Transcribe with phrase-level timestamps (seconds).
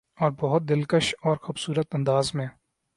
[0.19, 2.47] اور بہت دلکش اورخوبصورت انداز میں